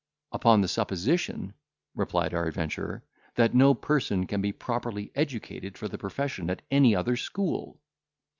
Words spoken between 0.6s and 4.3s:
the supposition," replied our adventurer, "that no person